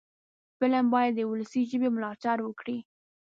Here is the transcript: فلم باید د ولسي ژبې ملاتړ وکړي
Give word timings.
فلم 0.57 0.85
باید 0.93 1.13
د 1.15 1.21
ولسي 1.31 1.61
ژبې 1.71 1.89
ملاتړ 1.95 2.37
وکړي 2.43 2.77